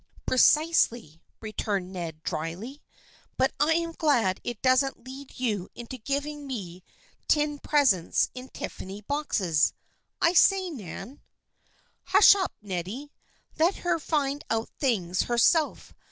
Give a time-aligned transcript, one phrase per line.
[0.25, 2.81] "Precisely," returned Ned, dryly."
[3.37, 6.83] But I'm glad it doesn't lead you into giving me
[7.27, 9.73] tin pres ents in Tiffany boxes.
[10.19, 11.21] I say, Nan!""
[12.15, 13.11] Hush up, Neddy.
[13.59, 15.93] Let her find out things her self.